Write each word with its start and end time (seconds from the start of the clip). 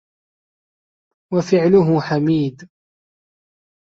وَفِعْلُهُ 1.33 2.01
حَمِيدٌ 2.01 2.69